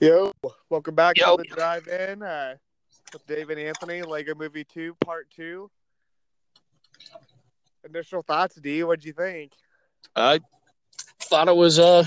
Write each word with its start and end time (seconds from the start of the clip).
Yo, 0.00 0.32
welcome 0.70 0.94
back 0.94 1.18
Yo. 1.18 1.36
to 1.36 1.42
the 1.42 1.48
drive-in 1.48 2.22
uh, 2.22 2.54
with 3.12 3.26
Dave 3.26 3.50
and 3.50 3.58
Anthony, 3.58 4.02
Lego 4.02 4.32
Movie 4.32 4.62
Two, 4.62 4.94
Part 5.04 5.26
Two. 5.34 5.68
Initial 7.84 8.22
thoughts, 8.22 8.54
D. 8.54 8.84
What'd 8.84 9.04
you 9.04 9.12
think? 9.12 9.50
I 10.14 10.38
thought 11.22 11.48
it 11.48 11.56
was 11.56 11.80
uh 11.80 12.04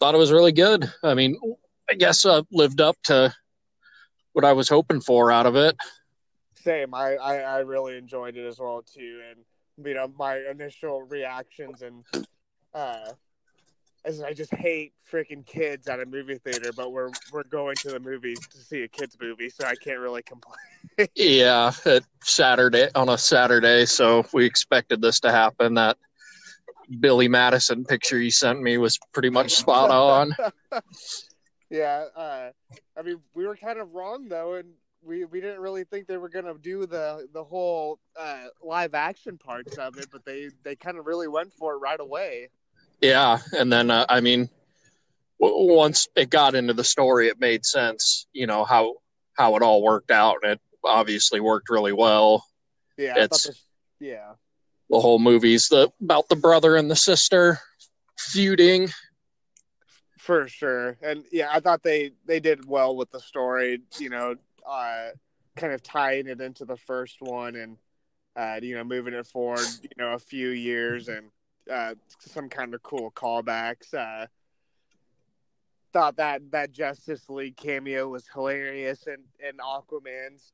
thought 0.00 0.14
it 0.14 0.18
was 0.18 0.32
really 0.32 0.52
good. 0.52 0.90
I 1.02 1.12
mean, 1.12 1.38
I 1.90 1.94
guess 1.94 2.24
uh, 2.24 2.42
lived 2.50 2.80
up 2.80 2.96
to 3.04 3.34
what 4.32 4.46
I 4.46 4.54
was 4.54 4.70
hoping 4.70 5.02
for 5.02 5.30
out 5.30 5.44
of 5.44 5.56
it. 5.56 5.76
Same. 6.54 6.94
I, 6.94 7.16
I 7.16 7.36
I 7.40 7.58
really 7.58 7.98
enjoyed 7.98 8.38
it 8.38 8.46
as 8.46 8.58
well 8.58 8.82
too, 8.82 9.20
and 9.30 9.86
you 9.86 9.92
know 9.92 10.10
my 10.18 10.38
initial 10.50 11.02
reactions 11.02 11.82
and 11.82 12.06
uh, 12.72 13.12
as 14.04 14.20
I 14.20 14.32
just 14.32 14.54
hate 14.54 14.92
freaking 15.10 15.46
kids 15.46 15.88
at 15.88 16.00
a 16.00 16.06
movie 16.06 16.36
theater, 16.36 16.70
but 16.76 16.92
we're 16.92 17.10
we're 17.32 17.44
going 17.44 17.76
to 17.76 17.90
the 17.90 18.00
movies 18.00 18.38
to 18.48 18.58
see 18.58 18.82
a 18.82 18.88
kids 18.88 19.16
movie, 19.20 19.48
so 19.48 19.64
I 19.64 19.74
can't 19.76 20.00
really 20.00 20.22
complain. 20.22 20.56
Yeah, 21.16 21.72
at 21.86 22.04
Saturday 22.22 22.88
on 22.94 23.08
a 23.08 23.18
Saturday, 23.18 23.84
so 23.84 24.24
we 24.32 24.44
expected 24.44 25.00
this 25.00 25.18
to 25.20 25.32
happen. 25.32 25.74
That 25.74 25.96
Billy 27.00 27.26
Madison 27.26 27.84
picture 27.84 28.20
you 28.20 28.30
sent 28.30 28.60
me 28.60 28.78
was 28.78 28.98
pretty 29.12 29.30
much 29.30 29.52
spot 29.52 29.90
on. 29.90 30.32
yeah, 31.70 32.04
uh, 32.14 32.50
I 32.96 33.02
mean, 33.02 33.16
we 33.34 33.46
were 33.46 33.56
kind 33.56 33.80
of 33.80 33.92
wrong 33.94 34.28
though, 34.28 34.54
and 34.54 34.68
we, 35.02 35.24
we 35.24 35.40
didn't 35.40 35.60
really 35.60 35.84
think 35.84 36.06
they 36.06 36.16
were 36.16 36.28
gonna 36.28 36.54
do 36.60 36.86
the 36.86 37.26
the 37.32 37.42
whole 37.42 37.98
uh, 38.18 38.44
live 38.62 38.94
action 38.94 39.38
parts 39.38 39.76
of 39.78 39.98
it, 39.98 40.08
but 40.12 40.24
they 40.24 40.50
they 40.62 40.76
kind 40.76 40.98
of 40.98 41.06
really 41.06 41.28
went 41.28 41.52
for 41.52 41.74
it 41.74 41.78
right 41.78 42.00
away. 42.00 42.50
Yeah, 43.00 43.38
and 43.52 43.72
then 43.72 43.90
uh, 43.90 44.06
I 44.08 44.20
mean, 44.20 44.48
w- 45.40 45.74
once 45.74 46.06
it 46.16 46.30
got 46.30 46.54
into 46.54 46.72
the 46.72 46.84
story, 46.84 47.28
it 47.28 47.38
made 47.40 47.64
sense. 47.66 48.26
You 48.32 48.46
know 48.46 48.64
how 48.64 48.94
how 49.34 49.56
it 49.56 49.62
all 49.62 49.82
worked 49.82 50.10
out, 50.10 50.36
and 50.42 50.52
it 50.52 50.60
obviously 50.82 51.40
worked 51.40 51.68
really 51.70 51.92
well. 51.92 52.44
Yeah, 52.96 53.18
It's- 53.18 53.42
this, 53.46 53.62
yeah, 54.00 54.34
the 54.90 55.00
whole 55.00 55.18
movie's 55.18 55.66
the 55.68 55.90
about 56.00 56.28
the 56.28 56.36
brother 56.36 56.76
and 56.76 56.90
the 56.90 56.96
sister 56.96 57.58
feuding. 58.18 58.88
for 60.18 60.48
sure, 60.48 60.96
and 61.02 61.24
yeah, 61.30 61.48
I 61.52 61.60
thought 61.60 61.82
they 61.82 62.12
they 62.24 62.40
did 62.40 62.64
well 62.66 62.96
with 62.96 63.10
the 63.10 63.20
story. 63.20 63.80
You 63.98 64.08
know, 64.10 64.36
uh, 64.66 65.08
kind 65.56 65.72
of 65.72 65.82
tying 65.82 66.26
it 66.26 66.40
into 66.40 66.64
the 66.64 66.76
first 66.76 67.20
one, 67.20 67.56
and 67.56 67.76
uh, 68.36 68.60
you 68.62 68.74
know, 68.76 68.84
moving 68.84 69.14
it 69.14 69.26
forward. 69.26 69.66
You 69.82 69.90
know, 69.98 70.12
a 70.14 70.18
few 70.18 70.48
years 70.48 71.08
and 71.08 71.30
uh, 71.70 71.94
some 72.20 72.48
kind 72.48 72.74
of 72.74 72.82
cool 72.82 73.10
callbacks. 73.10 73.92
Uh, 73.94 74.26
thought 75.92 76.16
that 76.16 76.50
that 76.50 76.72
Justice 76.72 77.28
League 77.28 77.56
cameo 77.56 78.08
was 78.08 78.26
hilarious, 78.32 79.06
and 79.06 79.22
and 79.46 79.58
Aquaman's 79.58 80.52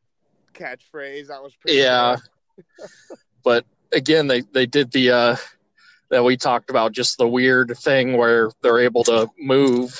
catchphrase 0.54 1.28
that 1.28 1.42
was 1.42 1.54
pretty. 1.56 1.78
Yeah. 1.78 2.16
But 3.42 3.64
again, 3.92 4.26
they 4.26 4.42
they 4.42 4.66
did 4.66 4.90
the 4.92 5.10
uh 5.10 5.36
that 6.10 6.22
we 6.22 6.36
talked 6.36 6.68
about 6.68 6.92
just 6.92 7.16
the 7.16 7.26
weird 7.26 7.72
thing 7.78 8.18
where 8.18 8.50
they're 8.62 8.80
able 8.80 9.02
to 9.04 9.28
move 9.38 9.98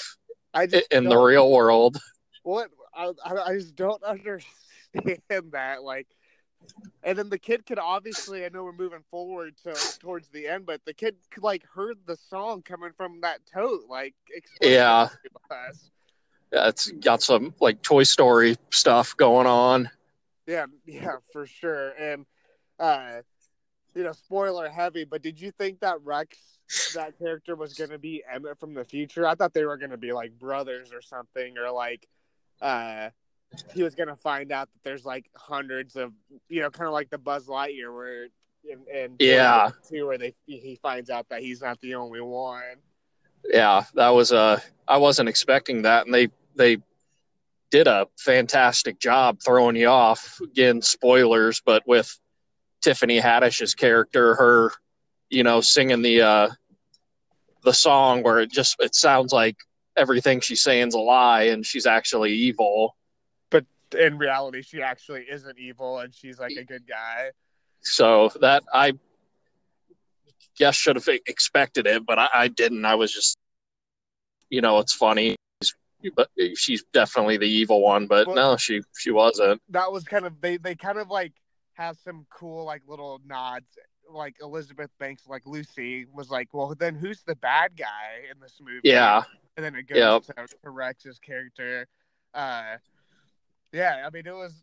I 0.52 0.62
i- 0.62 0.66
just 0.66 0.92
in 0.92 1.04
the 1.04 1.16
real 1.16 1.50
world. 1.50 1.96
what 2.42 2.70
I 2.94 3.12
I 3.24 3.54
just 3.54 3.76
don't 3.76 4.02
understand 4.04 5.52
that 5.52 5.82
like 5.82 6.06
and 7.02 7.16
then 7.18 7.28
the 7.30 7.38
kid 7.38 7.64
could 7.66 7.78
obviously 7.78 8.44
I 8.44 8.48
know 8.50 8.64
we're 8.64 8.72
moving 8.72 9.02
forward 9.10 9.54
to 9.64 9.74
towards 10.00 10.28
the 10.28 10.46
end 10.48 10.66
but 10.66 10.84
the 10.84 10.94
kid 10.94 11.16
could 11.30 11.42
like 11.42 11.64
heard 11.74 11.96
the 12.06 12.16
song 12.16 12.62
coming 12.62 12.92
from 12.96 13.20
that 13.22 13.40
tote 13.52 13.84
like 13.88 14.14
Yeah. 14.60 15.08
us. 15.50 15.90
Yeah, 16.52 16.68
it's 16.68 16.90
got 16.90 17.22
some 17.22 17.54
like 17.60 17.80
Toy 17.82 18.02
Story 18.02 18.56
stuff 18.70 19.16
going 19.16 19.46
on. 19.46 19.88
yeah 20.46 20.66
yeah 20.86 21.16
for 21.32 21.46
sure 21.46 21.90
and 21.98 22.26
uh 22.78 23.20
you 23.94 24.02
know 24.02 24.12
spoiler 24.12 24.68
heavy 24.68 25.04
but 25.04 25.22
did 25.22 25.40
you 25.40 25.50
think 25.52 25.80
that 25.80 26.00
Rex 26.02 26.36
that 26.94 27.16
character 27.18 27.54
was 27.54 27.74
going 27.74 27.90
to 27.90 27.98
be 27.98 28.22
Emmet 28.32 28.58
from 28.58 28.74
the 28.74 28.84
future 28.84 29.26
I 29.26 29.34
thought 29.34 29.54
they 29.54 29.64
were 29.64 29.76
going 29.76 29.90
to 29.90 29.96
be 29.96 30.12
like 30.12 30.38
brothers 30.38 30.90
or 30.92 31.02
something 31.02 31.56
or 31.58 31.70
like 31.70 32.06
uh 32.60 33.10
he 33.74 33.82
was 33.82 33.94
gonna 33.94 34.16
find 34.16 34.52
out 34.52 34.68
that 34.72 34.82
there's 34.84 35.04
like 35.04 35.26
hundreds 35.36 35.96
of 35.96 36.12
you 36.48 36.60
know 36.62 36.70
kind 36.70 36.86
of 36.86 36.92
like 36.92 37.10
the 37.10 37.18
Buzz 37.18 37.46
Lightyear 37.46 37.94
where 37.94 38.26
and, 38.70 38.86
and 38.88 39.16
Yeah. 39.18 39.70
two 39.88 40.06
where 40.06 40.18
they 40.18 40.34
he 40.46 40.78
finds 40.82 41.10
out 41.10 41.28
that 41.30 41.40
he's 41.42 41.60
not 41.62 41.80
the 41.80 41.94
only 41.94 42.20
one. 42.20 42.62
Yeah, 43.52 43.84
that 43.94 44.10
was 44.10 44.32
uh 44.32 44.60
I 44.86 44.98
wasn't 44.98 45.28
expecting 45.28 45.82
that 45.82 46.06
and 46.06 46.14
they 46.14 46.28
they 46.56 46.78
did 47.70 47.86
a 47.86 48.06
fantastic 48.18 48.98
job 48.98 49.38
throwing 49.44 49.76
you 49.76 49.86
off. 49.86 50.40
Again, 50.42 50.82
spoilers, 50.82 51.62
but 51.64 51.86
with 51.86 52.18
Tiffany 52.82 53.18
Haddish's 53.20 53.74
character, 53.74 54.34
her, 54.34 54.72
you 55.28 55.44
know, 55.44 55.60
singing 55.60 56.02
the 56.02 56.20
uh 56.22 56.48
the 57.62 57.72
song 57.72 58.22
where 58.22 58.40
it 58.40 58.50
just 58.50 58.76
it 58.80 58.94
sounds 58.94 59.32
like 59.32 59.56
everything 59.96 60.40
she's 60.40 60.62
saying's 60.62 60.94
a 60.94 60.98
lie 60.98 61.44
and 61.44 61.64
she's 61.64 61.86
actually 61.86 62.32
evil. 62.32 62.96
In 63.98 64.18
reality, 64.18 64.62
she 64.62 64.82
actually 64.82 65.26
isn't 65.30 65.58
evil 65.58 65.98
and 65.98 66.14
she's 66.14 66.38
like 66.38 66.52
a 66.56 66.64
good 66.64 66.86
guy. 66.86 67.30
So 67.82 68.30
that 68.40 68.62
I 68.72 68.92
guess 70.58 70.76
should 70.76 70.96
have 70.96 71.08
expected 71.26 71.86
it, 71.86 72.04
but 72.06 72.18
I, 72.18 72.28
I 72.34 72.48
didn't. 72.48 72.84
I 72.84 72.94
was 72.94 73.12
just, 73.12 73.38
you 74.50 74.60
know, 74.60 74.78
it's 74.78 74.92
funny, 74.94 75.36
but 76.14 76.28
she's 76.56 76.84
definitely 76.92 77.36
the 77.38 77.48
evil 77.48 77.82
one. 77.82 78.06
But 78.06 78.26
Well- 78.26 78.36
no, 78.36 78.56
she 78.56 78.82
she 78.98 79.10
wasn't. 79.10 79.60
That 79.70 79.90
was 79.92 80.04
kind 80.04 80.26
of 80.26 80.40
they 80.40 80.56
they 80.56 80.74
kind 80.74 80.98
of 80.98 81.08
like 81.08 81.32
have 81.74 81.96
some 82.04 82.26
cool 82.30 82.64
like 82.64 82.82
little 82.86 83.20
nods. 83.26 83.66
Like 84.12 84.34
Elizabeth 84.42 84.90
Banks, 84.98 85.22
like 85.28 85.46
Lucy 85.46 86.04
was 86.12 86.30
like, 86.30 86.48
well, 86.52 86.74
then 86.76 86.96
who's 86.96 87.22
the 87.22 87.36
bad 87.36 87.76
guy 87.76 88.24
in 88.28 88.40
this 88.40 88.58
movie? 88.60 88.80
Yeah, 88.82 89.22
and 89.56 89.64
then 89.64 89.76
it 89.76 89.84
goes 89.86 89.98
Yep. 89.98 90.36
to, 90.36 90.46
to 90.64 90.70
Rex's 90.70 91.20
character. 91.20 91.86
Uh, 92.34 92.78
yeah, 93.72 94.04
I 94.06 94.10
mean 94.10 94.26
it 94.26 94.34
was. 94.34 94.54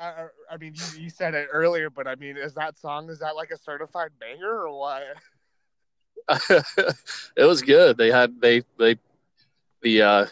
I, 0.00 0.26
I 0.48 0.56
mean, 0.58 0.74
you, 0.76 1.02
you 1.02 1.10
said 1.10 1.34
it 1.34 1.48
earlier, 1.52 1.90
but 1.90 2.06
I 2.06 2.14
mean, 2.14 2.36
is 2.36 2.54
that 2.54 2.78
song 2.78 3.10
is 3.10 3.18
that 3.18 3.34
like 3.34 3.50
a 3.50 3.58
certified 3.58 4.10
banger 4.20 4.66
or 4.66 4.78
what? 4.78 5.02
it 7.36 7.44
was 7.44 7.62
good. 7.62 7.96
They 7.96 8.10
had 8.10 8.40
they 8.40 8.62
they 8.78 8.96
the 9.82 10.02
uh, 10.02 10.26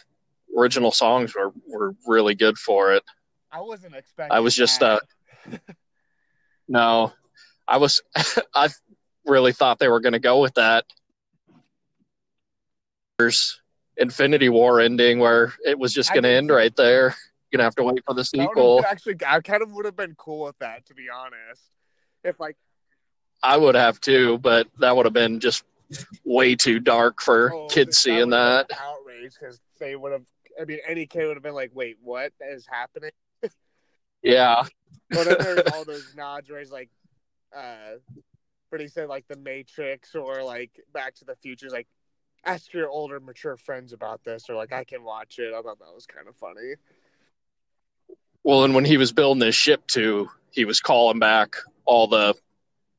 original 0.56 0.91
songs 0.91 1.34
were 1.34 1.53
were 1.66 1.95
really 2.06 2.34
good 2.34 2.59
for 2.59 2.95
it. 2.95 3.03
I 3.50 3.61
wasn't 3.61 3.95
expecting. 3.95 4.37
I 4.37 4.41
was 4.41 4.55
just 4.55 4.83
uh 4.83 5.00
no, 6.69 7.12
I 7.66 7.78
was 7.78 8.03
I 8.55 8.69
really 9.25 9.53
thought 9.53 9.78
they 9.78 9.89
were 9.89 10.00
going 10.00 10.12
to 10.12 10.19
go 10.19 10.41
with 10.41 10.55
that. 10.55 10.84
There's 13.19 13.61
Infinity 13.97 14.49
War 14.49 14.81
ending 14.81 15.19
where 15.19 15.55
it 15.65 15.78
was 15.78 15.93
just 15.93 16.12
going 16.12 16.25
to 16.25 16.28
end 16.28 16.50
right 16.50 16.75
there. 16.77 17.16
You're 17.51 17.59
gonna 17.59 17.67
have 17.67 17.75
to 17.77 17.84
wait 17.84 18.03
for 18.05 18.15
the 18.15 18.25
sequel. 18.25 18.84
actually, 18.87 19.17
I 19.27 19.41
kind 19.41 19.62
of 19.62 19.73
would 19.73 19.84
have 19.84 19.97
been 19.97 20.15
cool 20.17 20.47
with 20.47 20.59
that, 20.59 20.87
to 20.87 20.95
be 20.95 21.07
honest. 21.15 21.62
If 22.25 22.41
like, 22.41 22.57
I 23.43 23.57
would 23.57 23.75
have 23.75 24.01
too, 24.01 24.39
but 24.39 24.67
that 24.79 24.97
would 24.97 25.07
have 25.07 25.12
been 25.12 25.39
just 25.39 25.65
way 26.25 26.57
too 26.57 26.81
dark 26.81 27.21
for 27.21 27.53
oh, 27.55 27.67
kids 27.69 27.99
seeing 27.99 28.31
that. 28.31 28.71
outrage 28.81 29.34
because 29.39 29.61
they 29.79 29.95
would 29.95 30.12
have. 30.12 30.25
I 30.61 30.65
mean, 30.65 30.79
any 30.89 31.07
kid 31.07 31.27
would 31.27 31.37
have 31.37 31.43
been 31.43 31.55
like, 31.55 31.71
"Wait, 31.75 31.97
what 32.03 32.33
is 32.41 32.67
happening?" 32.67 33.11
Yeah, 34.23 34.65
But 35.11 35.25
then 35.25 35.37
there's 35.39 35.73
all 35.73 35.84
those 35.84 36.15
nods 36.17 36.51
where 36.51 36.59
he's 36.59 36.73
like, 36.73 36.91
uh, 37.57 37.99
but 38.71 38.81
he 38.81 38.89
said 38.89 39.09
like 39.09 39.27
the 39.28 39.37
Matrix 39.37 40.15
or 40.15 40.43
like 40.43 40.71
Back 40.93 41.15
to 41.17 41.25
the 41.25 41.37
Future. 41.37 41.69
Like, 41.71 41.87
ask 42.45 42.73
your 42.73 42.89
older, 42.89 43.21
mature 43.21 43.57
friends 43.57 43.92
about 43.92 44.25
this, 44.25 44.49
or 44.49 44.57
like 44.57 44.72
I 44.72 44.84
can 44.84 45.04
watch 45.04 45.39
it. 45.39 45.54
I 45.54 45.63
thought 45.63 45.78
that 45.78 45.95
was 45.95 46.07
kind 46.07 46.28
of 46.28 46.37
funny. 46.37 46.75
Well, 48.47 48.63
and 48.63 48.77
when 48.77 48.84
he 48.84 48.97
was 48.97 49.10
building 49.10 49.45
his 49.45 49.57
ship 49.57 49.84
too, 49.89 50.31
he 50.53 50.65
was 50.65 50.78
calling 50.78 51.19
back 51.19 51.57
all 51.84 52.07
the 52.07 52.33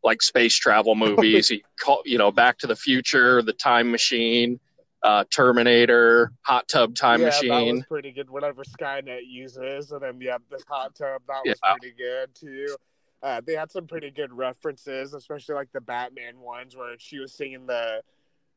like 0.04 0.22
space 0.22 0.60
travel 0.60 0.94
movies. 1.08 1.48
he 1.48 1.64
called, 1.80 2.02
you 2.04 2.18
know, 2.18 2.34
Back 2.34 2.58
to 2.60 2.68
the 2.68 2.76
Future, 2.76 3.42
The 3.42 3.54
Time 3.54 3.90
Machine, 3.90 4.60
uh, 5.04 5.24
Terminator, 5.34 6.34
Hot 6.42 6.68
Tub 6.68 6.96
Time 6.96 7.22
yeah, 7.22 7.30
that 7.30 7.44
Machine. 7.46 7.76
was 7.76 7.86
pretty 7.86 8.12
good. 8.12 8.30
Whatever 8.30 8.66
Skynet 8.66 9.22
uses, 9.26 9.94
and 9.94 10.02
then 10.02 10.20
yeah, 10.20 10.38
this 10.52 10.66
hot 10.68 10.94
tub 10.96 11.22
that 11.30 11.42
was 11.46 11.58
pretty 11.80 11.96
good 11.98 12.36
too. 12.36 12.76
Uh, 13.24 13.40
they 13.46 13.54
had 13.54 13.72
some 13.72 13.88
pretty 13.88 14.12
good 14.12 14.34
references, 14.34 15.14
especially 15.14 15.56
like 15.56 15.72
the 15.72 15.80
Batman 15.80 16.42
ones 16.42 16.76
where 16.76 16.96
she 16.98 17.20
was 17.20 17.32
singing 17.32 17.66
the 17.66 18.02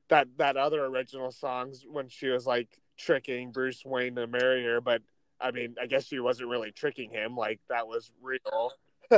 that 0.09 0.27
that 0.39 0.57
other 0.57 0.87
original 0.87 1.31
songs 1.31 1.87
when 1.89 2.09
she 2.09 2.27
was 2.27 2.49
like 2.49 2.81
tricking 2.99 3.53
Bruce 3.53 3.85
Wayne 3.85 4.17
to 4.17 4.27
marry 4.27 4.65
her. 4.65 4.81
But 4.81 5.03
I 5.41 5.51
mean, 5.51 5.75
I 5.81 5.87
guess 5.87 6.07
she 6.07 6.19
wasn't 6.21 6.51
really 6.51 6.71
tricking 6.73 7.11
him; 7.11 7.37
like 7.37 7.61
that 7.69 7.87
was 7.87 8.11
real. 8.23 8.73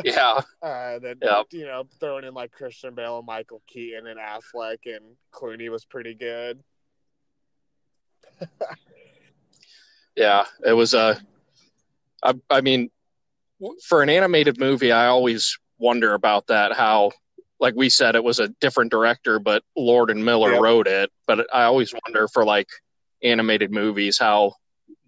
yeah, 0.04 0.40
Uh, 0.62 0.98
then 1.00 1.18
you 1.50 1.66
know, 1.66 1.84
throwing 2.00 2.24
in 2.24 2.32
like 2.34 2.52
Christian 2.52 2.94
Bale, 2.94 3.18
and 3.18 3.26
Michael 3.26 3.60
Keaton, 3.66 4.06
and 4.06 4.18
Affleck, 4.18 4.78
and 4.86 5.16
Clooney 5.32 5.70
was 5.70 5.84
pretty 5.84 6.14
good. 6.14 6.62
yeah, 10.16 10.44
it 10.64 10.72
was 10.72 10.94
a. 10.94 11.20
I, 12.22 12.34
I 12.48 12.60
mean, 12.60 12.90
for 13.86 14.02
an 14.02 14.08
animated 14.08 14.58
movie, 14.58 14.92
I 14.92 15.06
always 15.06 15.58
wonder 15.78 16.14
about 16.14 16.46
that. 16.46 16.72
How, 16.74 17.10
like 17.60 17.74
we 17.76 17.88
said, 17.90 18.14
it 18.14 18.24
was 18.24 18.38
a 18.38 18.48
different 18.60 18.90
director, 18.90 19.38
but 19.38 19.62
Lord 19.76 20.10
and 20.10 20.24
Miller 20.24 20.52
Yep. 20.52 20.60
wrote 20.60 20.86
it. 20.86 21.10
But 21.26 21.46
I 21.52 21.64
always 21.64 21.92
wonder 22.06 22.28
for 22.28 22.44
like 22.44 22.68
animated 23.22 23.70
movies 23.70 24.18
how 24.18 24.54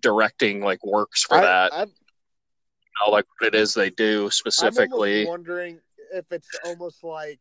directing 0.05 0.61
like 0.61 0.85
works 0.85 1.25
for 1.25 1.39
I, 1.39 1.43
that. 1.43 1.73
I'm, 1.75 1.91
How, 3.01 3.11
like 3.11 3.25
what 3.39 3.49
it 3.49 3.55
is 3.59 3.75
they 3.75 3.91
do 3.91 4.25
I'm 4.25 4.31
specifically. 4.31 5.27
wondering 5.27 5.81
if 6.13 6.31
it's 6.31 6.49
almost 6.63 7.03
like 7.03 7.41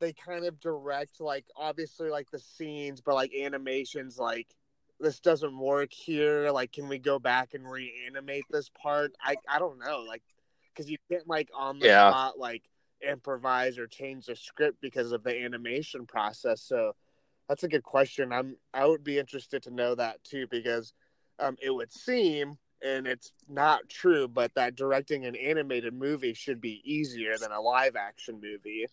they 0.00 0.12
kind 0.12 0.44
of 0.44 0.58
direct, 0.60 1.20
like 1.20 1.46
obviously 1.56 2.10
like 2.10 2.30
the 2.30 2.40
scenes, 2.40 3.00
but 3.00 3.14
like 3.14 3.32
animations, 3.34 4.18
like 4.18 4.48
this 5.00 5.20
doesn't 5.20 5.56
work 5.56 5.92
here. 5.92 6.50
Like, 6.50 6.72
can 6.72 6.88
we 6.88 6.98
go 6.98 7.18
back 7.20 7.54
and 7.54 7.64
reanimate 7.70 8.44
this 8.50 8.68
part? 8.70 9.12
I 9.22 9.36
I 9.48 9.58
don't 9.60 9.78
know, 9.78 10.04
like 10.06 10.22
because 10.74 10.90
you 10.90 10.98
can't 11.10 11.28
like 11.28 11.48
on 11.56 11.78
the 11.78 11.86
Yeah. 11.86 12.08
spot 12.08 12.38
like 12.38 12.64
improvise 13.08 13.78
or 13.78 13.86
change 13.86 14.26
the 14.26 14.36
script 14.36 14.78
because 14.80 15.12
of 15.12 15.22
the 15.22 15.36
animation 15.44 16.06
process. 16.06 16.62
So 16.62 16.92
that's 17.48 17.64
a 17.64 17.68
good 17.68 17.82
question. 17.82 18.32
I'm 18.32 18.56
I 18.74 18.86
would 18.86 19.04
be 19.04 19.18
interested 19.18 19.62
to 19.64 19.70
know 19.70 19.94
that 19.94 20.22
too 20.24 20.46
because 20.50 20.94
um, 21.38 21.56
it 21.60 21.70
would 21.70 21.92
seem 21.92 22.58
and 22.82 23.06
it's 23.06 23.32
not 23.48 23.88
true, 23.88 24.26
but 24.28 24.52
that 24.54 24.74
directing 24.74 25.24
an 25.24 25.36
animated 25.36 25.94
movie 25.94 26.34
should 26.34 26.60
be 26.60 26.82
easier 26.84 27.38
than 27.38 27.52
a 27.52 27.60
live 27.60 27.96
action 27.96 28.40
movie. 28.42 28.86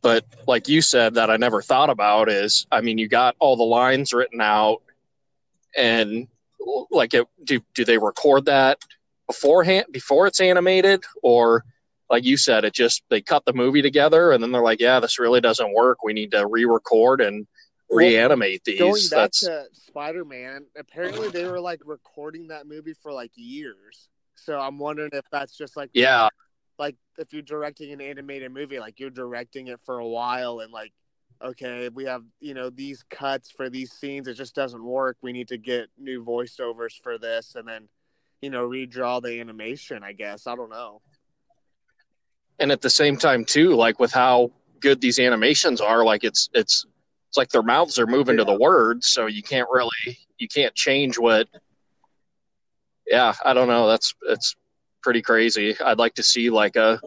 but 0.00 0.24
like 0.46 0.68
you 0.68 0.80
said 0.80 1.14
that 1.14 1.30
I 1.30 1.36
never 1.36 1.62
thought 1.62 1.90
about 1.90 2.30
is 2.30 2.66
I 2.70 2.80
mean 2.80 2.98
you 2.98 3.08
got 3.08 3.34
all 3.40 3.56
the 3.56 3.64
lines 3.64 4.12
written 4.12 4.40
out 4.40 4.82
and 5.76 6.28
like 6.90 7.14
it, 7.14 7.26
do 7.42 7.60
do 7.74 7.84
they 7.84 7.98
record 7.98 8.44
that 8.44 8.78
beforehand 9.26 9.86
before 9.90 10.26
it's 10.26 10.40
animated 10.40 11.02
or 11.22 11.64
like 12.10 12.24
you 12.24 12.36
said 12.36 12.64
it 12.64 12.74
just 12.74 13.02
they 13.08 13.20
cut 13.20 13.44
the 13.44 13.52
movie 13.52 13.82
together 13.82 14.30
and 14.30 14.42
then 14.42 14.52
they're 14.52 14.62
like 14.62 14.80
yeah 14.80 15.00
this 15.00 15.18
really 15.18 15.40
doesn't 15.40 15.74
work 15.74 16.04
we 16.04 16.12
need 16.12 16.30
to 16.30 16.46
re-record 16.46 17.20
and 17.20 17.46
Well, 17.92 18.06
reanimate 18.06 18.64
Going 18.64 18.94
these 18.94 19.10
back 19.10 19.18
that's 19.18 19.40
to 19.40 19.66
Spider 19.72 20.24
Man, 20.24 20.66
apparently 20.76 21.28
they 21.28 21.44
were 21.46 21.60
like 21.60 21.80
recording 21.84 22.48
that 22.48 22.66
movie 22.66 22.94
for 22.94 23.12
like 23.12 23.32
years. 23.34 24.08
So 24.34 24.58
I'm 24.58 24.78
wondering 24.78 25.10
if 25.12 25.24
that's 25.30 25.56
just 25.56 25.76
like 25.76 25.90
yeah 25.92 26.28
like 26.78 26.96
if 27.18 27.32
you're 27.32 27.42
directing 27.42 27.92
an 27.92 28.00
animated 28.00 28.52
movie, 28.52 28.78
like 28.78 28.98
you're 28.98 29.10
directing 29.10 29.68
it 29.68 29.80
for 29.84 29.98
a 29.98 30.06
while 30.06 30.60
and 30.60 30.72
like 30.72 30.92
okay, 31.44 31.88
we 31.88 32.04
have 32.04 32.22
you 32.40 32.54
know 32.54 32.70
these 32.70 33.04
cuts 33.10 33.50
for 33.50 33.68
these 33.68 33.92
scenes, 33.92 34.28
it 34.28 34.34
just 34.34 34.54
doesn't 34.54 34.82
work. 34.82 35.16
We 35.22 35.32
need 35.32 35.48
to 35.48 35.58
get 35.58 35.88
new 35.98 36.24
voiceovers 36.24 37.00
for 37.02 37.18
this, 37.18 37.54
and 37.56 37.68
then 37.68 37.88
you 38.40 38.50
know 38.50 38.68
redraw 38.68 39.20
the 39.22 39.38
animation. 39.40 40.02
I 40.02 40.12
guess 40.12 40.46
I 40.46 40.56
don't 40.56 40.70
know. 40.70 41.02
and 42.58 42.70
at 42.72 42.80
the 42.80 42.90
same 42.90 43.16
time 43.16 43.44
too 43.44 43.74
like 43.74 43.98
with 43.98 44.12
how 44.12 44.50
good 44.80 45.00
these 45.00 45.18
animations 45.18 45.80
are 45.80 46.04
like 46.04 46.24
it's 46.24 46.48
it's 46.54 46.86
it's 47.32 47.38
like 47.38 47.48
their 47.48 47.62
mouths 47.62 47.98
are 47.98 48.06
moving 48.06 48.36
to 48.36 48.44
the 48.44 48.54
words 48.54 49.08
so 49.08 49.24
you 49.24 49.42
can't 49.42 49.68
really 49.72 50.18
you 50.36 50.46
can't 50.46 50.74
change 50.74 51.18
what 51.18 51.48
yeah 53.06 53.32
i 53.42 53.54
don't 53.54 53.68
know 53.68 53.88
that's 53.88 54.14
it's 54.28 54.54
pretty 55.02 55.22
crazy 55.22 55.74
i'd 55.80 55.98
like 55.98 56.12
to 56.12 56.22
see 56.22 56.50
like 56.50 56.76
a 56.76 57.00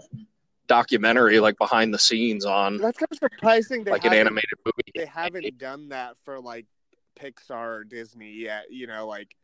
documentary 0.68 1.40
like 1.40 1.56
behind 1.60 1.94
the 1.94 2.00
scenes 2.00 2.44
on 2.44 2.78
That's 2.78 2.98
kind 2.98 3.08
of 3.12 3.18
surprising. 3.18 3.84
They 3.84 3.92
like 3.92 4.06
an 4.06 4.14
animated 4.14 4.50
movie 4.66 4.92
they 4.96 5.06
haven't 5.06 5.60
done 5.60 5.90
that 5.90 6.16
for 6.24 6.40
like 6.40 6.66
Pixar 7.16 7.52
or 7.52 7.84
Disney 7.84 8.32
yet. 8.32 8.66
You 8.72 8.88
know, 8.88 9.08
like 9.08 9.36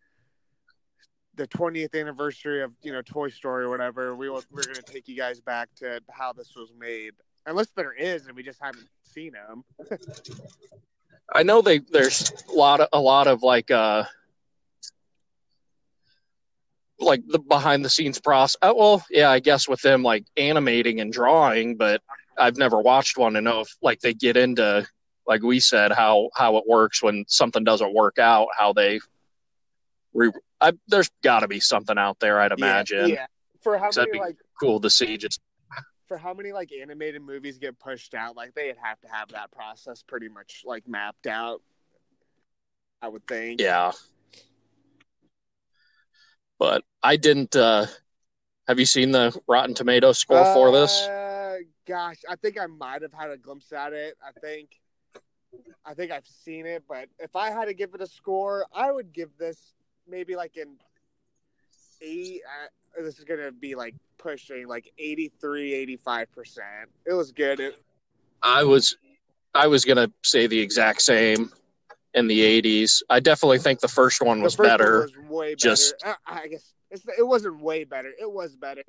the 1.36 1.48
20th 1.48 2.00
anniversary 2.00 2.64
of 2.64 2.72
you 2.82 2.92
know 2.92 3.02
Toy 3.02 3.30
Story 3.30 3.66
or 3.66 3.70
whatever. 3.70 4.16
We 4.16 4.30
will, 4.30 4.44
we're 4.52 4.64
gonna 4.64 4.82
take 4.82 5.08
you 5.08 5.16
guys 5.16 5.40
back 5.40 5.70
to 5.76 6.02
how 6.10 6.34
this 6.34 6.56
was 6.56 6.74
made, 6.78 7.14
unless 7.46 7.68
there 7.76 7.94
is, 7.94 8.28
and 8.28 8.36
we 8.36 8.44
just 8.44 8.60
haven't 8.62 8.88
seen 9.04 9.34
them. 9.34 9.64
i 11.34 11.44
know 11.44 11.62
they 11.62 11.80
there's 11.80 12.32
a 12.50 12.54
lot 12.54 12.80
of 12.80 12.88
a 12.94 13.00
lot 13.00 13.28
of 13.28 13.42
like 13.44 13.70
uh 13.72 14.04
like 17.00 17.22
the 17.28 17.40
behind 17.40 17.84
the 17.84 17.90
scenes 17.90 18.20
process 18.20 18.56
uh, 18.62 18.74
well 18.76 19.04
yeah 19.10 19.30
i 19.30 19.40
guess 19.40 19.68
with 19.68 19.82
them 19.82 20.04
like 20.04 20.24
animating 20.38 21.00
and 21.02 21.12
drawing 21.12 21.76
but 21.76 22.02
i've 22.38 22.58
never 22.58 22.80
watched 22.80 23.18
one 23.18 23.34
to 23.34 23.42
know 23.42 23.62
if 23.62 23.76
like 23.82 24.00
they 24.02 24.14
get 24.14 24.38
into 24.38 24.86
like 25.28 25.42
we 25.42 25.60
said 25.60 25.92
how 25.92 26.30
how 26.36 26.58
it 26.58 26.64
works 26.68 27.02
when 27.02 27.26
something 27.28 27.64
doesn't 27.64 27.94
work 27.94 28.20
out 28.20 28.48
how 28.58 28.72
they 28.74 29.00
re- 30.14 30.32
I, 30.60 30.74
there's 30.88 31.10
got 31.24 31.40
to 31.40 31.48
be 31.48 31.60
something 31.60 31.98
out 31.98 32.20
there 32.20 32.40
i'd 32.40 32.52
imagine 32.52 33.10
Yeah, 33.10 33.16
yeah. 33.16 33.26
For 33.62 33.78
how 33.78 33.90
many 33.96 34.12
be- 34.12 34.20
like 34.20 34.38
cool 34.60 34.80
to 34.82 34.90
see 34.90 35.18
just 35.18 35.40
for 36.12 36.18
how 36.18 36.34
many 36.34 36.52
like 36.52 36.74
animated 36.74 37.22
movies 37.22 37.58
get 37.58 37.80
pushed 37.80 38.14
out, 38.14 38.36
like 38.36 38.54
they'd 38.54 38.76
have 38.84 39.00
to 39.00 39.08
have 39.08 39.30
that 39.30 39.50
process 39.50 40.04
pretty 40.06 40.28
much 40.28 40.64
like 40.66 40.86
mapped 40.86 41.26
out. 41.26 41.62
I 43.02 43.08
would 43.08 43.26
think. 43.26 43.62
yeah 43.62 43.94
but 46.60 46.84
i 47.02 47.16
didn't 47.16 47.56
uh 47.56 47.86
have 48.68 48.78
you 48.78 48.86
seen 48.86 49.12
the 49.12 49.36
rotten 49.48 49.74
tomato 49.74 50.12
score 50.12 50.44
for 50.54 50.72
this 50.74 51.08
Uh, 51.08 51.56
gosh, 51.88 52.18
I 52.30 52.36
think 52.36 52.60
I 52.60 52.68
might 52.68 53.02
have 53.02 53.14
had 53.14 53.32
a 53.32 53.38
glimpse 53.38 53.72
at 53.72 53.94
it. 53.94 54.16
I 54.22 54.38
think, 54.40 54.70
I 55.86 55.94
think 55.94 56.12
I've 56.12 56.28
seen 56.28 56.66
it, 56.66 56.84
but 56.88 57.08
if 57.20 57.36
I 57.36 57.52
had 57.52 57.66
to 57.66 57.74
give 57.74 57.96
it 57.96 58.02
a 58.02 58.08
score, 58.08 58.66
I 58.74 58.92
would 58.92 59.14
give 59.14 59.30
this 59.40 59.74
maybe 60.08 60.36
like 60.36 60.58
an 60.58 60.78
eight. 62.02 62.42
Uh, 62.46 63.02
this 63.02 63.18
is 63.18 63.24
gonna 63.24 63.52
be 63.52 63.76
like 63.76 63.96
pushing 64.26 64.68
like 64.68 64.92
83, 64.98 65.74
85 65.74 66.32
percent. 66.32 66.66
It 67.06 67.14
was 67.14 67.32
good. 67.32 67.60
It, 67.60 67.76
I 68.42 68.64
was 68.64 68.96
I 69.54 69.68
was 69.68 69.86
gonna 69.86 70.12
say 70.24 70.48
the 70.48 70.60
exact 70.60 71.02
same 71.02 71.52
in 72.14 72.28
the 72.28 72.40
'80s. 72.62 73.02
I 73.10 73.20
definitely 73.20 73.60
think 73.60 73.80
the 73.80 73.88
first 73.88 74.22
one 74.22 74.42
was 74.42 74.56
first 74.56 74.68
better. 74.70 75.00
One 75.00 75.02
was 75.02 75.30
way 75.30 75.48
better. 75.56 75.56
Just- 75.56 75.96
Uh, 76.06 76.14
I 76.26 76.48
guess 76.48 76.74
it's, 76.90 77.04
it 77.18 77.26
wasn't 77.28 77.60
way 77.62 77.84
better. 77.84 78.10
It 78.20 78.32
was 78.32 78.56
better. 78.56 78.84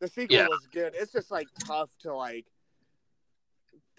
The 0.00 0.08
sequel 0.08 0.36
Yeah. 0.36 0.48
was 0.48 0.66
good. 0.72 0.94
It's 0.96 1.12
just 1.12 1.30
like 1.30 1.48
tough 1.66 1.90
to 2.00 2.14
like. 2.14 2.46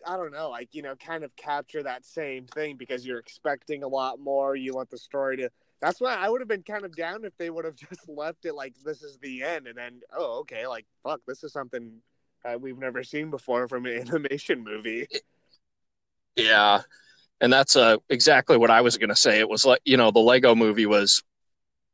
I 0.08 0.18
don't 0.18 0.32
know, 0.32 0.50
like 0.52 0.70
you 0.74 0.84
know, 0.84 0.96
kind 0.96 1.24
of 1.24 1.36
capture 1.36 1.82
that 1.82 2.06
same 2.06 2.46
thing 2.46 2.76
because 2.78 3.06
you're 3.08 3.18
expecting 3.18 3.82
a 3.84 3.88
lot 3.88 4.20
more. 4.20 4.56
You 4.56 4.74
want 4.74 4.90
the 4.92 4.98
story 5.00 5.38
to. 5.38 5.50
That's 5.82 6.02
why 6.02 6.16
I 6.16 6.30
would 6.30 6.42
have 6.42 6.48
been 6.48 6.64
kind 6.64 6.86
of 6.86 6.96
down 6.96 7.26
if 7.26 7.36
they 7.38 7.50
would 7.50 7.66
have 7.66 7.76
just 7.90 8.08
left 8.08 8.46
it 8.46 8.56
like 8.56 8.74
this 8.84 9.04
is 9.04 9.18
the 9.22 9.44
end, 9.44 9.68
and 9.68 9.78
then 9.78 10.02
oh 10.16 10.40
okay, 10.40 10.68
like 10.68 10.86
fuck, 11.04 11.22
this 11.28 11.44
is 11.44 11.54
something 11.54 12.02
uh, 12.44 12.58
we've 12.60 12.78
never 12.78 13.04
seen 13.04 13.30
before 13.30 13.68
from 13.68 13.86
an 13.86 14.00
animation 14.08 14.64
movie. 14.64 15.08
Yeah, 16.36 16.82
and 17.42 17.52
that's 17.52 17.76
uh, 17.76 17.98
exactly 18.10 18.58
what 18.58 18.72
I 18.72 18.82
was 18.82 18.98
gonna 18.98 19.16
say. 19.16 19.40
It 19.40 19.50
was 19.50 19.66
like 19.66 19.82
you 19.86 19.98
know 19.98 20.12
the 20.12 20.20
Lego 20.20 20.56
Movie 20.56 20.86
was 20.86 21.22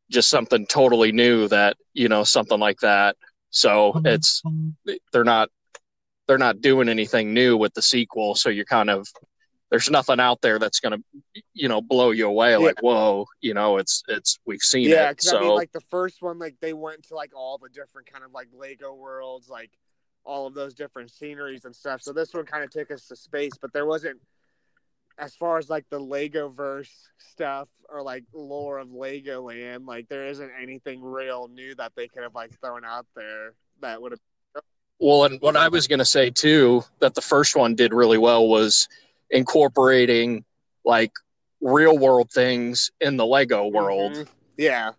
just 0.10 0.30
something 0.30 0.66
totally 0.68 1.12
new 1.12 1.48
that 1.48 1.78
you 1.94 2.10
know 2.10 2.24
something 2.24 2.60
like 2.60 2.80
that. 2.82 3.16
So 3.50 4.02
it's 4.06 4.42
they're 5.12 5.24
not 5.24 5.50
they're 6.28 6.38
not 6.38 6.62
doing 6.62 6.88
anything 6.88 7.34
new 7.34 7.58
with 7.58 7.74
the 7.74 7.82
sequel. 7.82 8.36
So 8.36 8.50
you're 8.50 8.66
kind 8.66 8.90
of 8.90 9.08
there's 9.72 9.90
nothing 9.90 10.20
out 10.20 10.42
there 10.42 10.60
that's 10.60 10.80
gonna 10.80 10.98
you 11.54 11.68
know 11.68 11.82
blow 11.82 12.12
you 12.12 12.28
away 12.28 12.56
like 12.58 12.80
whoa 12.82 13.26
you 13.40 13.54
know 13.54 13.78
it's 13.78 14.04
it's 14.10 14.38
we've 14.46 14.60
seen 14.62 14.88
Yeah, 14.88 15.10
it. 15.10 15.12
because 15.14 15.30
So 15.30 15.38
I 15.38 15.42
mean, 15.42 15.56
like 15.56 15.72
the 15.72 15.82
first 15.90 16.22
one, 16.22 16.38
like 16.38 16.56
they 16.62 16.74
went 16.74 17.04
to 17.08 17.16
like 17.16 17.32
all 17.36 17.58
the 17.58 17.70
different 17.70 18.12
kind 18.12 18.24
of 18.24 18.32
like 18.32 18.50
Lego 18.54 18.94
worlds, 18.94 19.50
like 19.50 19.72
all 20.24 20.46
of 20.46 20.54
those 20.54 20.74
different 20.76 21.10
sceneries 21.10 21.66
and 21.66 21.76
stuff. 21.76 22.02
So 22.02 22.14
this 22.14 22.34
one 22.34 22.46
kind 22.46 22.64
of 22.64 22.70
took 22.70 22.92
us 22.92 23.08
to 23.08 23.16
space, 23.16 23.54
but 23.60 23.74
there 23.74 23.88
wasn't, 23.88 24.20
as 25.18 25.34
far 25.36 25.58
as 25.58 25.70
like 25.70 25.86
the 25.90 26.00
Lego 26.00 26.50
verse 26.50 27.10
stuff 27.18 27.68
or 27.90 28.04
like 28.04 28.24
lore 28.34 28.78
of 28.78 28.90
Legoland, 28.90 29.88
like 29.88 30.08
there 30.10 30.28
isn't 30.28 30.52
anything 30.62 31.02
real 31.02 31.48
new 31.48 31.74
that 31.76 31.94
they 31.96 32.08
could 32.08 32.24
have 32.24 32.36
like 32.36 32.60
thrown 32.60 32.86
out 32.86 33.08
there 33.16 33.54
that 33.80 34.02
would 34.02 34.12
have. 34.12 34.20
Well, 35.00 35.24
and 35.24 35.42
what 35.42 35.56
I 35.56 35.70
was 35.70 35.88
going 35.88 36.00
to 36.00 36.06
say 36.06 36.30
too, 36.30 36.84
that 37.00 37.16
the 37.16 37.22
first 37.22 37.56
one 37.56 37.74
did 37.74 37.94
really 37.94 38.20
well 38.20 38.48
was 38.48 38.88
incorporating 39.32 40.44
like 40.86 41.12
real 41.62 41.98
world 41.98 42.30
things 42.32 42.92
in 43.00 43.18
the 43.18 43.26
Lego 43.26 43.68
world. 43.68 44.12
Mhm. 44.14 44.28
Yeah, 44.58 44.92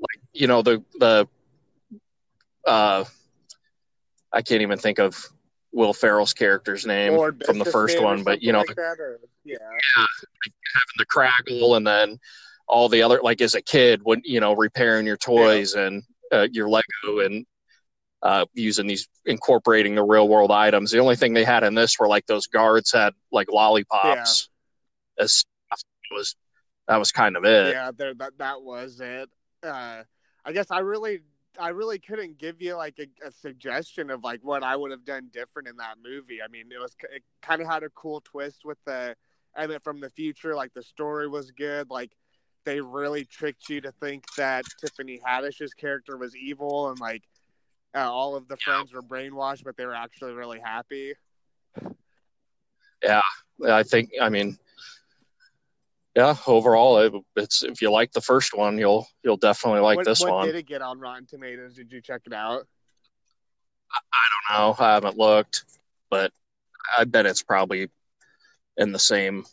Like, 0.00 0.20
You 0.32 0.46
know, 0.46 0.62
the, 0.62 0.82
the, 0.98 1.28
uh, 2.66 3.04
I 4.32 4.42
can't 4.42 4.62
even 4.62 4.78
think 4.78 4.98
of 4.98 5.26
Will 5.72 5.92
Ferrell's 5.92 6.32
character's 6.32 6.86
name 6.86 7.14
Lord 7.14 7.44
from 7.44 7.58
the 7.58 7.64
first 7.64 8.00
one, 8.00 8.22
but 8.24 8.42
you 8.42 8.52
know, 8.52 8.60
like 8.60 8.76
that, 8.76 8.98
or- 8.98 9.20
yeah, 9.44 9.58
the 10.98 11.06
Kragle 11.06 11.76
and 11.76 11.86
then 11.86 12.18
all 12.66 12.88
the 12.88 13.02
other, 13.02 13.20
like 13.22 13.40
as 13.40 13.54
a 13.54 13.62
kid, 13.62 14.00
when, 14.04 14.22
you 14.24 14.40
know, 14.40 14.54
repairing 14.54 15.06
your 15.06 15.16
toys 15.16 15.74
and 15.74 16.02
uh, 16.32 16.46
your 16.52 16.68
Lego 16.68 17.20
and, 17.20 17.44
uh, 18.22 18.44
using 18.54 18.86
these 18.86 19.08
incorporating 19.24 19.94
the 19.94 20.02
real 20.02 20.28
world 20.28 20.50
items. 20.50 20.90
The 20.90 20.98
only 20.98 21.16
thing 21.16 21.32
they 21.32 21.44
had 21.44 21.64
in 21.64 21.74
this 21.74 21.98
were 21.98 22.08
like 22.08 22.26
those 22.26 22.46
guards 22.46 22.92
had 22.92 23.14
like 23.32 23.50
lollipops 23.50 24.48
as 25.18 25.32
stuff. 25.32 25.80
it 26.10 26.14
was 26.14 26.36
that 26.88 26.98
was 26.98 27.12
kind 27.12 27.36
of 27.36 27.44
it. 27.44 27.72
Yeah, 27.72 27.92
there 27.96 28.14
that 28.14 28.38
that 28.38 28.62
was 28.62 29.00
it. 29.00 29.30
Uh, 29.62 30.02
I 30.44 30.52
guess 30.52 30.70
I 30.70 30.80
really 30.80 31.20
I 31.58 31.70
really 31.70 31.98
couldn't 31.98 32.38
give 32.38 32.60
you 32.60 32.76
like 32.76 32.98
a, 32.98 33.26
a, 33.26 33.32
suggestion 33.32 34.10
of 34.10 34.22
like 34.22 34.40
what 34.42 34.62
I 34.62 34.76
would 34.76 34.90
have 34.90 35.04
done 35.04 35.30
different 35.32 35.68
in 35.68 35.76
that 35.76 35.96
movie. 36.02 36.40
I 36.42 36.48
mean, 36.48 36.66
it 36.72 36.80
was 36.80 36.94
it 37.12 37.22
kind 37.42 37.60
of 37.60 37.68
had 37.68 37.82
a 37.82 37.90
cool 37.90 38.20
twist 38.24 38.64
with 38.64 38.78
the 38.86 39.16
Emmet 39.56 39.82
from 39.82 40.00
the 40.00 40.10
future. 40.10 40.54
Like 40.54 40.72
the 40.74 40.82
story 40.82 41.28
was 41.28 41.50
good. 41.50 41.90
Like 41.90 42.12
they 42.64 42.80
really 42.80 43.24
tricked 43.24 43.68
you 43.68 43.80
to 43.80 43.92
think 43.92 44.24
that 44.36 44.64
Tiffany 44.80 45.20
Haddish's 45.24 45.74
character 45.74 46.16
was 46.16 46.36
evil 46.36 46.90
and 46.90 47.00
like 47.00 47.22
uh, 47.94 48.10
all 48.10 48.36
of 48.36 48.48
the 48.48 48.56
friends 48.56 48.92
were 48.92 49.02
brainwashed, 49.02 49.64
but 49.64 49.76
they 49.76 49.86
were 49.86 49.94
actually 49.94 50.32
really 50.32 50.60
happy. 50.60 51.14
Yeah, 53.02 53.22
I 53.66 53.82
think. 53.82 54.10
I 54.20 54.28
mean, 54.28 54.58
yeah. 56.14 56.36
Overall, 56.46 56.98
it, 56.98 57.12
it's 57.36 57.62
if 57.62 57.80
you 57.80 57.90
like 57.90 58.12
the 58.12 58.20
first 58.20 58.54
one, 58.54 58.78
you'll 58.78 59.06
you'll 59.22 59.36
definitely 59.36 59.80
like 59.80 59.96
what, 59.96 60.06
this 60.06 60.20
what 60.20 60.32
one. 60.32 60.46
Did 60.46 60.56
it 60.56 60.66
get 60.66 60.82
on 60.82 61.00
Rotten 61.00 61.26
Tomatoes? 61.26 61.74
Did 61.74 61.90
you 61.90 62.00
check 62.00 62.22
it 62.26 62.32
out? 62.32 62.66
I, 63.92 63.98
I 64.12 64.26
don't 64.52 64.58
know. 64.58 64.84
I 64.84 64.94
haven't 64.94 65.16
looked, 65.16 65.64
but 66.10 66.32
I 66.96 67.04
bet 67.04 67.26
it's 67.26 67.42
probably 67.42 67.88
in 68.76 68.92
the 68.92 68.98
same 68.98 69.44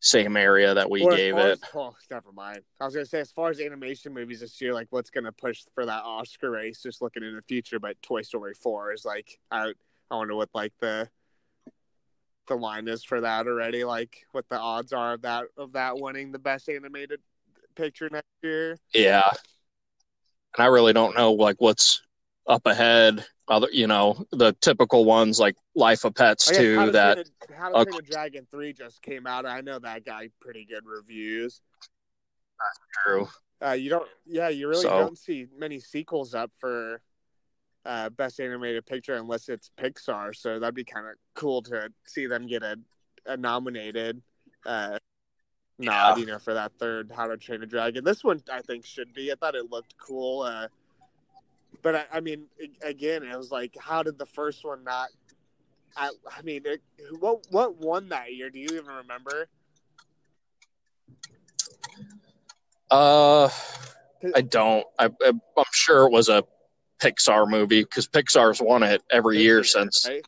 same 0.00 0.36
area 0.36 0.72
that 0.74 0.90
we 0.90 1.06
gave 1.08 1.36
it. 1.36 1.52
As, 1.52 1.60
oh, 1.74 1.94
never 2.10 2.32
mind. 2.32 2.60
I 2.80 2.86
was 2.86 2.94
gonna 2.94 3.06
say 3.06 3.20
as 3.20 3.30
far 3.30 3.50
as 3.50 3.60
animation 3.60 4.12
movies 4.14 4.40
this 4.40 4.60
year, 4.60 4.72
like 4.72 4.88
what's 4.90 5.10
gonna 5.10 5.32
push 5.32 5.62
for 5.74 5.86
that 5.86 6.02
Oscar 6.04 6.50
race, 6.50 6.82
just 6.82 7.02
looking 7.02 7.22
in 7.22 7.36
the 7.36 7.42
future. 7.42 7.78
But 7.78 8.00
Toy 8.02 8.22
Story 8.22 8.54
Four 8.54 8.92
is 8.92 9.04
like 9.04 9.38
I 9.50 9.72
I 10.10 10.16
wonder 10.16 10.34
what 10.34 10.48
like 10.54 10.72
the 10.80 11.08
the 12.48 12.56
line 12.56 12.88
is 12.88 13.04
for 13.04 13.20
that 13.20 13.46
already. 13.46 13.84
Like 13.84 14.24
what 14.32 14.48
the 14.48 14.58
odds 14.58 14.92
are 14.92 15.14
of 15.14 15.22
that 15.22 15.44
of 15.56 15.72
that 15.72 15.98
winning 15.98 16.32
the 16.32 16.38
best 16.38 16.68
animated 16.68 17.20
picture 17.74 18.08
next 18.10 18.26
year. 18.42 18.78
Yeah, 18.94 19.30
and 20.56 20.64
I 20.64 20.66
really 20.66 20.94
don't 20.94 21.14
know 21.14 21.32
like 21.32 21.56
what's 21.58 22.02
up 22.46 22.66
ahead. 22.66 23.24
Other, 23.48 23.68
you 23.72 23.86
know, 23.86 24.24
the 24.32 24.52
typical 24.60 25.04
ones 25.04 25.38
like 25.38 25.56
Life 25.80 26.04
of 26.04 26.14
Pets 26.14 26.50
too. 26.50 26.76
How 26.76 26.90
that 26.90 27.18
a, 27.18 27.54
How 27.54 27.70
to 27.70 27.74
uh, 27.74 27.84
Train 27.84 27.98
a 27.98 28.02
Dragon 28.02 28.46
three 28.50 28.72
just 28.72 29.02
came 29.02 29.26
out. 29.26 29.46
I 29.46 29.62
know 29.62 29.78
that 29.78 30.04
got 30.04 30.24
pretty 30.40 30.64
good 30.64 30.84
reviews. 30.84 31.60
That's 32.60 32.78
true. 33.02 33.28
Uh, 33.66 33.72
you 33.72 33.90
don't, 33.90 34.08
yeah, 34.26 34.48
you 34.48 34.68
really 34.68 34.82
so, 34.82 34.90
don't 34.90 35.18
see 35.18 35.46
many 35.58 35.80
sequels 35.80 36.34
up 36.34 36.50
for 36.58 37.00
uh, 37.84 38.08
best 38.10 38.40
animated 38.40 38.86
picture 38.86 39.14
unless 39.16 39.48
it's 39.48 39.70
Pixar. 39.78 40.34
So 40.34 40.58
that'd 40.58 40.74
be 40.74 40.84
kind 40.84 41.06
of 41.06 41.14
cool 41.34 41.62
to 41.62 41.90
see 42.04 42.26
them 42.26 42.46
get 42.46 42.62
a, 42.62 42.76
a 43.26 43.36
nominated 43.36 44.22
uh, 44.64 44.98
nod, 45.78 46.16
yeah. 46.16 46.16
you 46.16 46.26
know, 46.26 46.38
for 46.38 46.54
that 46.54 46.72
third 46.78 47.12
How 47.14 47.26
to 47.26 47.36
Train 47.36 47.62
a 47.62 47.66
Dragon. 47.66 48.04
This 48.04 48.24
one 48.24 48.42
I 48.52 48.60
think 48.62 48.86
should 48.86 49.12
be. 49.12 49.32
I 49.32 49.34
thought 49.34 49.54
it 49.54 49.70
looked 49.70 49.94
cool. 49.98 50.42
Uh, 50.42 50.68
but 51.82 51.94
I, 51.94 52.04
I, 52.12 52.20
mean, 52.20 52.44
again, 52.82 53.22
it 53.22 53.36
was 53.36 53.50
like, 53.50 53.76
how 53.78 54.02
did 54.02 54.18
the 54.18 54.26
first 54.26 54.64
one 54.64 54.84
not? 54.84 55.08
I, 55.96 56.10
I 56.36 56.42
mean, 56.42 56.62
it, 56.64 56.80
what 57.18 57.46
what 57.50 57.76
won 57.76 58.08
that 58.10 58.32
year? 58.34 58.50
Do 58.50 58.58
you 58.58 58.68
even 58.72 58.86
remember? 58.86 59.48
Uh, 62.90 63.48
I 64.34 64.40
don't. 64.40 64.86
I, 64.98 65.10
I'm 65.24 65.40
sure 65.72 66.06
it 66.06 66.12
was 66.12 66.28
a 66.28 66.44
Pixar 67.00 67.48
movie 67.48 67.82
because 67.82 68.08
Pixar's 68.08 68.60
won 68.60 68.82
it 68.82 69.02
every 69.10 69.38
year, 69.38 69.56
year 69.56 69.64
since, 69.64 70.06
right? 70.08 70.24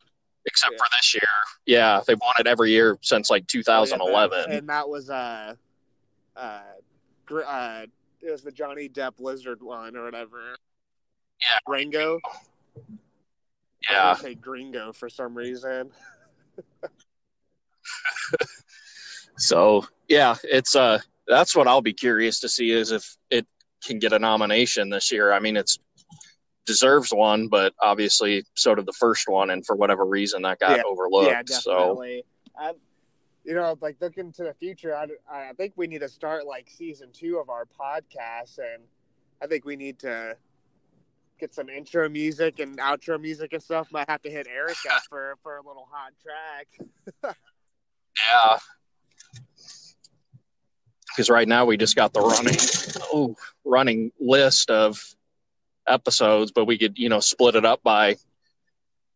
except 0.46 0.72
yeah. 0.72 0.78
for 0.78 0.86
this 0.96 1.14
year. 1.14 1.22
Yeah, 1.66 2.00
they've 2.06 2.20
won 2.20 2.34
it 2.38 2.46
every 2.46 2.70
year 2.70 2.98
since 3.02 3.30
like 3.30 3.46
2011. 3.46 4.38
Oh, 4.38 4.50
yeah, 4.50 4.56
and 4.58 4.68
that 4.68 4.88
was 4.88 5.10
uh, 5.10 5.54
uh, 6.36 6.60
uh, 7.30 7.86
it 8.20 8.30
was 8.30 8.42
the 8.42 8.52
Johnny 8.52 8.88
Depp 8.88 9.20
Lizard 9.20 9.62
one 9.62 9.96
or 9.96 10.04
whatever. 10.04 10.56
Yeah. 11.40 11.58
Rango. 11.66 12.20
Yeah. 13.90 14.14
say 14.14 14.34
Gringo 14.34 14.92
for 14.92 15.08
some 15.08 15.34
reason. 15.34 15.90
so 19.36 19.84
yeah, 20.08 20.36
it's 20.44 20.76
uh 20.76 20.98
that's 21.26 21.56
what 21.56 21.68
I'll 21.68 21.82
be 21.82 21.92
curious 21.92 22.40
to 22.40 22.48
see 22.48 22.70
is 22.70 22.92
if 22.92 23.16
it 23.30 23.46
can 23.84 23.98
get 23.98 24.12
a 24.12 24.18
nomination 24.18 24.90
this 24.90 25.10
year. 25.12 25.32
I 25.32 25.40
mean, 25.40 25.56
it's 25.56 25.78
deserves 26.66 27.10
one, 27.12 27.48
but 27.48 27.74
obviously 27.80 28.44
so 28.54 28.74
did 28.74 28.86
the 28.86 28.92
first 28.92 29.28
one, 29.28 29.50
and 29.50 29.64
for 29.66 29.76
whatever 29.76 30.04
reason 30.04 30.42
that 30.42 30.60
got 30.60 30.76
yeah. 30.76 30.82
overlooked. 30.86 31.30
Yeah, 31.30 31.42
definitely. 31.42 32.24
So. 32.56 32.68
Um, 32.68 32.74
you 33.44 33.54
know, 33.54 33.76
like 33.80 33.96
looking 34.00 34.32
to 34.32 34.44
the 34.44 34.54
future, 34.54 34.94
I, 34.94 35.06
I 35.28 35.52
think 35.54 35.72
we 35.76 35.88
need 35.88 36.00
to 36.00 36.08
start 36.08 36.46
like 36.46 36.70
season 36.70 37.08
two 37.12 37.38
of 37.38 37.50
our 37.50 37.66
podcast, 37.66 38.58
and 38.58 38.84
I 39.42 39.46
think 39.46 39.64
we 39.64 39.74
need 39.74 39.98
to 40.00 40.36
get 41.42 41.52
some 41.52 41.68
intro 41.68 42.08
music 42.08 42.60
and 42.60 42.78
outro 42.78 43.20
music 43.20 43.52
and 43.52 43.62
stuff. 43.62 43.90
Might 43.90 44.08
have 44.08 44.22
to 44.22 44.30
hit 44.30 44.46
Erica 44.46 44.74
for 45.10 45.36
for 45.42 45.56
a 45.56 45.62
little 45.66 45.88
hot 45.90 46.12
track. 46.22 46.68
yeah. 48.16 48.58
Because 51.08 51.28
right 51.28 51.48
now 51.48 51.66
we 51.66 51.76
just 51.76 51.94
got 51.94 52.14
the 52.14 52.20
running, 52.20 52.56
oh, 53.12 53.36
running 53.66 54.12
list 54.18 54.70
of 54.70 54.98
episodes, 55.86 56.52
but 56.52 56.64
we 56.64 56.78
could, 56.78 56.98
you 56.98 57.10
know, 57.10 57.20
split 57.20 57.54
it 57.54 57.66
up 57.66 57.82
by, 57.82 58.16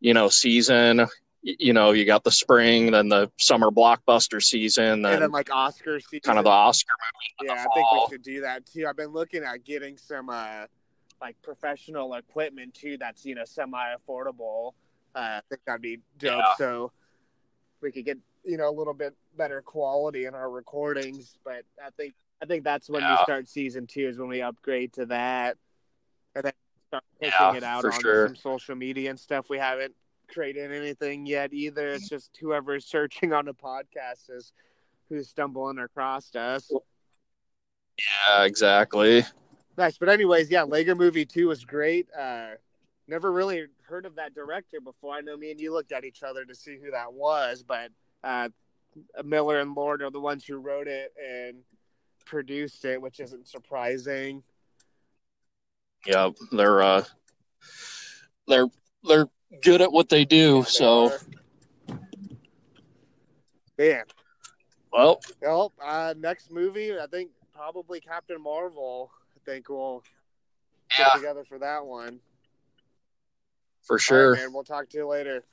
you 0.01 0.13
know, 0.13 0.29
season. 0.29 1.07
You 1.43 1.73
know, 1.73 1.93
you 1.93 2.05
got 2.05 2.25
the 2.25 2.33
spring, 2.33 2.91
then 2.91 3.09
the 3.09 3.31
summer 3.39 3.71
blockbuster 3.71 4.43
season, 4.43 5.03
then, 5.03 5.13
and 5.15 5.23
then 5.23 5.31
like 5.31 5.49
Oscar 5.51 6.01
season, 6.01 6.21
kind 6.25 6.39
of 6.39 6.45
the 6.45 6.51
Oscar 6.51 6.93
movie. 7.41 7.51
Yeah, 7.51 7.65
I 7.65 7.75
think 7.75 7.87
we 7.93 8.07
should 8.11 8.23
do 8.23 8.41
that 8.41 8.67
too. 8.67 8.87
I've 8.87 8.97
been 8.97 9.13
looking 9.13 9.45
at 9.45 9.65
getting 9.65 9.97
some 9.97 10.29
uh, 10.29 10.67
like 11.21 11.37
professional 11.43 12.15
equipment 12.15 12.75
too 12.75 12.97
that's 12.99 13.25
you 13.25 13.35
know 13.35 13.45
semi 13.45 13.95
affordable. 13.95 14.73
Uh, 15.15 15.19
I 15.19 15.41
think 15.49 15.63
that'd 15.67 15.81
be 15.81 16.01
dope. 16.19 16.39
Yeah. 16.39 16.55
So 16.59 16.93
we 17.81 17.93
could 17.93 18.05
get 18.05 18.19
you 18.45 18.57
know 18.57 18.69
a 18.69 18.77
little 18.77 18.95
bit 18.95 19.15
better 19.37 19.63
quality 19.63 20.27
in 20.27 20.35
our 20.35 20.51
recordings. 20.51 21.39
But 21.45 21.65
I 21.85 21.91
think 21.97 22.15
I 22.43 22.47
think 22.47 22.65
that's 22.65 22.89
when 22.89 23.03
yeah. 23.03 23.17
we 23.17 23.23
start 23.25 23.49
season 23.49 23.87
two 23.87 24.09
is 24.09 24.19
when 24.19 24.29
we 24.29 24.43
upgrade 24.43 24.93
to 24.95 25.07
that, 25.07 25.57
and 26.35 26.45
then 26.45 26.53
start 26.89 27.05
pushing 27.21 27.33
yeah, 27.41 27.57
it 27.57 27.63
out 27.63 27.85
on 27.85 28.01
sure. 28.01 28.27
some 28.29 28.37
social 28.37 28.75
media 28.75 29.11
and 29.11 29.19
stuff. 29.19 29.49
We 29.49 29.59
haven't 29.59 29.95
created 30.29 30.73
anything 30.73 31.27
yet 31.27 31.53
either. 31.53 31.89
It's 31.89 32.09
just 32.09 32.37
whoever's 32.41 32.87
searching 32.87 33.33
on 33.33 33.49
a 33.49 33.55
podcast 33.55 34.31
is 34.31 34.53
who's 35.09 35.29
stumbling 35.29 35.79
across 35.79 36.35
us. 36.35 36.71
Yeah, 37.99 38.45
exactly. 38.45 39.25
Nice, 39.77 39.99
but 39.99 40.09
anyways, 40.09 40.51
yeah, 40.51 40.63
Lego 40.63 40.95
Movie 40.95 41.27
Two 41.27 41.49
was 41.49 41.65
great. 41.65 42.09
Uh, 42.19 42.53
never 43.09 43.31
really 43.31 43.67
heard 43.83 44.07
of 44.07 44.17
that 44.17 44.35
director 44.35 44.81
before. 44.81 45.15
I 45.15 45.21
know 45.21 45.37
me 45.37 45.51
and 45.51 45.61
you 45.61 45.73
looked 45.73 45.93
at 45.93 46.05
each 46.05 46.23
other 46.23 46.45
to 46.45 46.55
see 46.55 46.79
who 46.83 46.91
that 46.93 47.13
was, 47.13 47.63
but 47.63 47.91
uh, 48.25 48.49
Miller 49.25 49.61
and 49.61 49.75
Lord 49.75 50.03
are 50.03 50.11
the 50.11 50.21
ones 50.21 50.45
who 50.45 50.57
wrote 50.57 50.89
it 50.89 51.13
and 51.23 51.59
produced 52.25 52.85
it, 52.85 53.01
which 53.01 53.21
isn't 53.21 53.47
surprising. 53.47 54.43
Yeah, 56.07 56.31
they're 56.53 56.83
uh, 56.83 57.05
they're 58.49 58.69
they're 59.05 59.27
good 59.63 59.83
at 59.83 59.93
what 59.93 60.09
they 60.09 60.25
do. 60.25 60.63
They 60.63 60.69
so, 60.69 61.13
man. 63.79 64.05
Well, 64.93 65.21
well, 65.43 65.73
uh, 65.85 66.15
next 66.17 66.51
movie, 66.51 66.99
I 66.99 67.07
think 67.07 67.31
probably 67.55 68.01
Captain 68.01 68.41
Marvel 68.41 69.11
think 69.47 69.69
we'll 69.69 70.03
get 70.97 71.09
yeah. 71.15 71.19
together 71.21 71.45
for 71.45 71.59
that 71.61 71.87
one. 71.87 72.21
For 73.83 73.99
sure. 73.99 74.33
Right, 74.33 74.41
man, 74.41 74.53
we'll 74.53 74.65
talk 74.65 74.89
to 74.91 74.99
you 74.99 75.07
later. 75.07 75.45